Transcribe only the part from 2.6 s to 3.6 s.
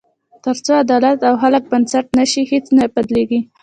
نه بدلېږي.